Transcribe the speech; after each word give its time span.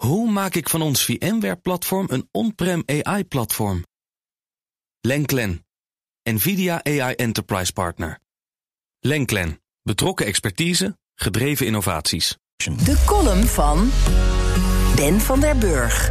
Hoe 0.00 0.30
maak 0.30 0.54
ik 0.54 0.68
van 0.68 0.82
ons 0.82 1.04
VMware-platform 1.04 2.06
een 2.10 2.28
on-prem 2.30 2.82
AI-platform? 2.86 3.84
Lenklen, 5.00 5.66
NVIDIA 6.22 6.84
AI 6.84 7.14
Enterprise 7.14 7.72
Partner. 7.72 8.18
Lenklen, 9.00 9.60
betrokken 9.82 10.26
expertise, 10.26 10.98
gedreven 11.14 11.66
innovaties. 11.66 12.36
De 12.84 13.02
column 13.06 13.44
van 13.44 13.90
Ben 14.94 15.20
van 15.20 15.40
der 15.40 15.58
Burg. 15.58 16.08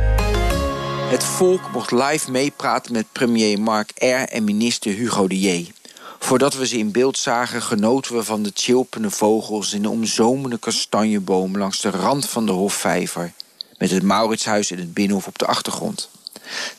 Het 1.10 1.24
volk 1.24 1.72
mocht 1.72 1.92
live 1.92 2.32
meepraten 2.32 2.94
met 2.94 3.12
premier 3.12 3.60
Mark 3.60 3.92
R. 3.96 4.06
en 4.06 4.44
minister 4.44 4.92
Hugo 4.92 5.28
de 5.28 5.40
J. 5.40 5.72
Voordat 6.20 6.56
we 6.56 6.68
ze 6.68 6.78
in 6.78 6.92
beeld 6.92 7.18
zagen, 7.18 7.62
genoten 7.62 8.16
we 8.16 8.24
van 8.24 8.44
de 8.44 8.52
chilpende 8.54 9.10
vogels 9.10 9.74
in 9.74 9.82
de 9.82 9.90
omzomende 9.90 10.58
kastanjeboom 10.58 11.58
langs 11.58 11.82
de 11.82 11.90
rand 11.90 12.30
van 12.30 12.46
de 12.46 12.52
Hofvijver, 12.52 13.34
met 13.80 13.92
het 13.92 14.04
Mauritshuis 14.04 14.72
en 14.72 14.78
het 14.78 14.94
Binnenhof 14.94 15.28
op 15.28 15.40
de 15.40 15.46
achtergrond. 15.46 16.10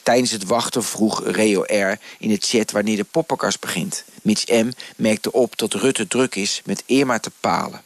Tijdens 0.03 0.31
het 0.31 0.45
wachten 0.45 0.85
vroeg 0.85 1.27
Reo 1.27 1.63
R. 1.63 1.99
in 2.19 2.29
de 2.29 2.39
chat 2.41 2.71
wanneer 2.71 2.97
de 2.97 3.05
poppenkast 3.05 3.61
begint. 3.61 4.05
Mitch 4.23 4.47
M. 4.47 4.71
merkte 4.97 5.33
op 5.33 5.59
dat 5.59 5.75
Rutte 5.75 6.07
druk 6.07 6.35
is 6.35 6.63
met 6.65 6.83
Irma 6.87 7.19
te 7.19 7.31
palen. 7.41 7.83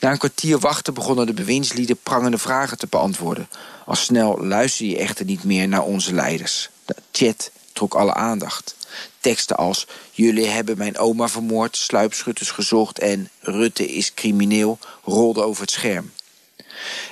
Na 0.00 0.10
een 0.10 0.18
kwartier 0.18 0.58
wachten 0.58 0.94
begonnen 0.94 1.26
de 1.26 1.32
bewindslieden 1.32 1.98
prangende 2.02 2.38
vragen 2.38 2.78
te 2.78 2.86
beantwoorden. 2.90 3.48
Al 3.86 3.94
snel 3.94 4.44
luisterde 4.44 4.92
je 4.92 4.98
echter 4.98 5.24
niet 5.24 5.44
meer 5.44 5.68
naar 5.68 5.82
onze 5.82 6.14
leiders. 6.14 6.70
De 6.84 6.96
chat 7.12 7.50
trok 7.72 7.94
alle 7.94 8.14
aandacht. 8.14 8.76
Teksten 9.20 9.56
als 9.56 9.86
jullie 10.10 10.46
hebben 10.46 10.78
mijn 10.78 10.98
oma 10.98 11.28
vermoord, 11.28 11.76
sluipschutters 11.76 12.50
gezocht 12.50 12.98
en 12.98 13.28
Rutte 13.40 13.94
is 13.94 14.14
crimineel 14.14 14.78
rolden 15.04 15.44
over 15.44 15.62
het 15.62 15.70
scherm. 15.70 16.12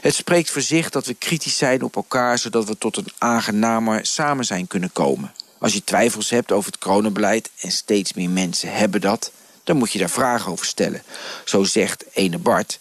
Het 0.00 0.14
spreekt 0.14 0.50
voor 0.50 0.62
zich 0.62 0.90
dat 0.90 1.06
we 1.06 1.14
kritisch 1.14 1.56
zijn 1.56 1.82
op 1.82 1.96
elkaar 1.96 2.38
zodat 2.38 2.66
we 2.66 2.78
tot 2.78 2.96
een 2.96 3.12
aangenamer 3.18 4.06
samen 4.06 4.44
zijn 4.44 4.66
kunnen 4.66 4.92
komen. 4.92 5.32
Als 5.58 5.72
je 5.72 5.84
twijfels 5.84 6.30
hebt 6.30 6.52
over 6.52 6.72
het 6.72 6.80
coronabeleid 6.80 7.50
en 7.60 7.70
steeds 7.70 8.12
meer 8.12 8.30
mensen 8.30 8.72
hebben 8.72 9.00
dat, 9.00 9.32
dan 9.64 9.76
moet 9.76 9.92
je 9.92 9.98
daar 9.98 10.10
vragen 10.10 10.52
over 10.52 10.66
stellen. 10.66 11.02
Zo 11.44 11.64
zegt 11.64 12.04
ene 12.12 12.38
Bart. 12.38 12.78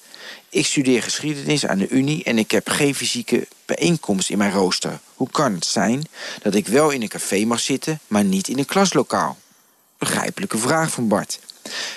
Ik 0.49 0.65
studeer 0.65 1.03
geschiedenis 1.03 1.65
aan 1.65 1.77
de 1.77 1.89
Unie 1.89 2.23
en 2.23 2.37
ik 2.37 2.51
heb 2.51 2.69
geen 2.69 2.95
fysieke 2.95 3.47
bijeenkomst 3.65 4.29
in 4.29 4.37
mijn 4.37 4.51
rooster. 4.51 4.99
Hoe 5.15 5.29
kan 5.29 5.53
het 5.53 5.65
zijn 5.65 6.03
dat 6.41 6.55
ik 6.55 6.67
wel 6.67 6.89
in 6.89 7.01
een 7.01 7.07
café 7.07 7.45
mag 7.45 7.59
zitten, 7.59 7.99
maar 8.07 8.23
niet 8.23 8.47
in 8.47 8.57
een 8.57 8.65
klaslokaal? 8.65 9.37
Begrijpelijke 9.97 10.57
vraag 10.57 10.91
van 10.91 11.07
Bart. 11.07 11.39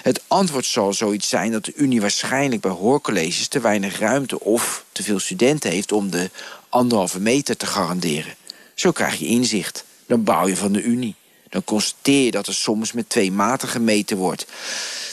Het 0.05 0.23
antwoord 0.27 0.67
zal 0.67 0.93
zoiets 0.93 1.29
zijn 1.29 1.53
dat 1.53 1.65
de 1.65 1.73
Unie 1.75 2.01
waarschijnlijk 2.01 2.63
bij 2.63 2.71
hoorcolleges 2.71 3.49
te 3.49 3.61
weinig 3.61 3.99
ruimte 3.99 4.41
of 4.41 4.85
te 4.93 5.03
veel 5.03 5.19
studenten 5.19 5.71
heeft 5.71 5.93
om 5.93 6.11
de 6.11 6.31
anderhalve 6.69 7.21
meter 7.21 7.57
te 7.57 7.67
garanderen. 7.67 8.35
Zo 8.75 8.91
krijg 8.91 9.19
je 9.19 9.27
inzicht. 9.27 9.85
Dan 10.07 10.25
bouw 10.25 10.47
je 10.47 10.57
van 10.57 10.73
de 10.73 10.83
Unie. 10.83 11.15
Dan 11.49 11.65
constateer 11.65 12.25
je 12.25 12.31
dat 12.31 12.47
er 12.47 12.55
soms 12.55 12.93
met 12.93 13.09
twee 13.09 13.33
maten 13.33 13.69
gemeten 13.69 14.17
wordt. 14.17 14.47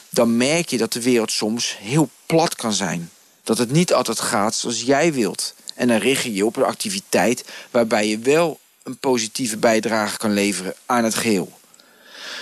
Dan 0.09 0.38
merk 0.38 0.69
je 0.69 0.78
dat 0.78 0.94
de 0.94 1.02
wereld 1.02 1.31
soms 1.31 1.78
heel 1.80 2.09
plat 2.25 2.56
kan 2.56 2.73
zijn. 2.73 3.09
Dat 3.44 3.58
het 3.58 3.72
niet 3.72 3.94
altijd 3.94 4.19
gaat 4.19 4.56
zoals 4.56 4.81
jij 4.81 5.14
wilt. 5.14 5.53
En 5.75 5.88
dan 5.88 5.97
richt 5.97 6.23
je 6.23 6.34
je 6.34 6.45
op 6.45 6.56
een 6.56 6.64
activiteit 6.64 7.45
waarbij 7.69 8.08
je 8.08 8.19
wel 8.19 8.59
een 8.84 8.97
positieve 8.97 9.58
bijdrage 9.58 10.17
kan 10.17 10.34
leveren 10.34 10.75
aan 10.86 11.03
het 11.03 11.16
geheel. 11.16 11.59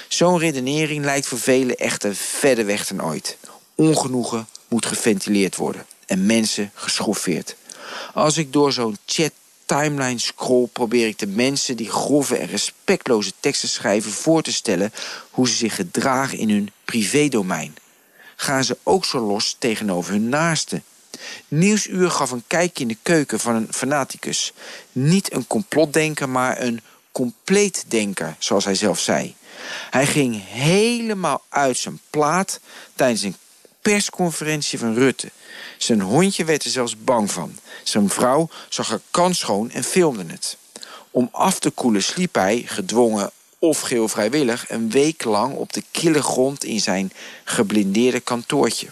Zo'n 0.09 0.39
redenering 0.39 1.05
lijkt 1.05 1.27
voor 1.27 1.39
velen 1.39 1.77
echter 1.77 2.15
verder 2.15 2.65
weg 2.65 2.87
dan 2.87 3.03
ooit. 3.03 3.37
Ongenoegen 3.75 4.47
moet 4.67 4.85
geventileerd 4.85 5.55
worden 5.55 5.85
en 6.05 6.25
mensen 6.25 6.71
geschoffeerd. 6.73 7.55
Als 8.13 8.37
ik 8.37 8.53
door 8.53 8.71
zo'n 8.71 8.97
chat 9.05 9.31
timeline 9.65 10.19
scroll 10.19 10.67
probeer 10.67 11.07
ik 11.07 11.19
de 11.19 11.27
mensen 11.27 11.77
die 11.77 11.89
grove 11.89 12.37
en 12.37 12.47
respectloze 12.47 13.31
teksten 13.39 13.69
schrijven 13.69 14.11
voor 14.11 14.41
te 14.41 14.53
stellen 14.53 14.93
hoe 15.29 15.47
ze 15.47 15.55
zich 15.55 15.75
gedragen 15.75 16.37
in 16.37 16.49
hun 16.49 16.71
privédomein. 16.85 17.75
Gaan 18.35 18.63
ze 18.63 18.77
ook 18.83 19.05
zo 19.05 19.19
los 19.19 19.55
tegenover 19.59 20.11
hun 20.11 20.29
naasten? 20.29 20.83
Nieuwsuur 21.47 22.11
gaf 22.11 22.31
een 22.31 22.43
kijkje 22.47 22.81
in 22.81 22.87
de 22.87 22.97
keuken 23.01 23.39
van 23.39 23.55
een 23.55 23.67
fanaticus. 23.71 24.53
Niet 24.91 25.33
een 25.33 25.47
complotdenker, 25.47 26.29
maar 26.29 26.61
een 26.61 26.81
compleetdenker, 27.19 28.35
zoals 28.39 28.65
hij 28.65 28.75
zelf 28.75 28.99
zei. 28.99 29.35
Hij 29.89 30.05
ging 30.05 30.43
helemaal 30.47 31.43
uit 31.49 31.77
zijn 31.77 31.99
plaat 32.09 32.59
tijdens 32.95 33.21
een 33.21 33.35
persconferentie 33.81 34.79
van 34.79 34.93
Rutte. 34.93 35.31
Zijn 35.77 36.01
hondje 36.01 36.45
werd 36.45 36.63
er 36.63 36.69
zelfs 36.69 37.03
bang 37.03 37.31
van. 37.31 37.57
Zijn 37.83 38.09
vrouw 38.09 38.49
zag 38.69 38.91
er 38.91 39.01
kanschoon 39.11 39.71
en 39.71 39.83
filmde 39.83 40.23
het. 40.27 40.57
Om 41.11 41.29
af 41.31 41.59
te 41.59 41.69
koelen 41.69 42.03
sliep 42.03 42.35
hij, 42.35 42.63
gedwongen 42.65 43.31
of 43.59 43.79
geheel 43.79 44.07
vrijwillig... 44.07 44.69
een 44.69 44.89
week 44.89 45.23
lang 45.23 45.53
op 45.55 45.73
de 45.73 45.83
kille 45.91 46.21
grond 46.21 46.63
in 46.63 46.79
zijn 46.79 47.11
geblindeerde 47.43 48.19
kantoortje. 48.19 48.87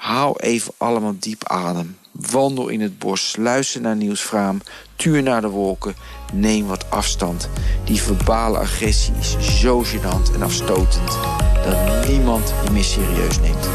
Haal 0.00 0.40
even 0.40 0.72
allemaal 0.76 1.14
diep 1.18 1.44
adem. 1.48 1.98
Wandel 2.12 2.68
in 2.68 2.80
het 2.80 2.98
bos, 2.98 3.36
luister 3.36 3.80
naar 3.80 3.96
Nieuwsvraam, 3.96 4.60
tuur 4.96 5.22
naar 5.22 5.40
de 5.40 5.48
wolken, 5.48 5.94
neem 6.32 6.66
wat 6.66 6.90
afstand. 6.90 7.48
Die 7.84 8.02
verbale 8.02 8.58
agressie 8.58 9.14
is 9.14 9.60
zo 9.60 9.84
gênant 9.84 10.34
en 10.34 10.42
afstotend 10.42 11.18
dat 11.64 12.08
niemand 12.08 12.54
je 12.64 12.70
meer 12.70 12.84
serieus 12.84 13.40
neemt. 13.40 13.68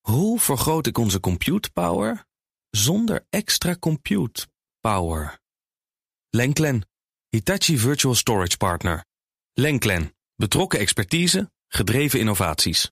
Hoe 0.00 0.40
vergroot 0.40 0.86
ik 0.86 0.98
onze 0.98 1.20
compute 1.20 1.70
power 1.70 2.24
zonder 2.70 3.26
extra 3.30 3.76
compute 3.76 4.46
power? 4.80 5.38
Lenklen, 6.30 6.88
Hitachi 7.28 7.78
Virtual 7.78 8.14
Storage 8.14 8.56
Partner. 8.56 9.04
Lenklen, 9.52 10.14
betrokken 10.36 10.78
expertise, 10.78 11.50
gedreven 11.68 12.18
innovaties. 12.18 12.90